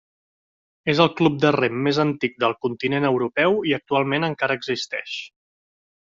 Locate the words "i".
3.73-3.75